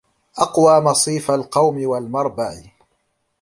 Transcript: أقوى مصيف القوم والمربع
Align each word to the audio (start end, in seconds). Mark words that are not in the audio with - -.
أقوى 0.39 0.81
مصيف 0.81 1.31
القوم 1.31 1.87
والمربع 1.87 2.51